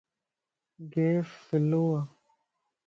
گيس 0.93 1.29
سلووَ 1.45 1.95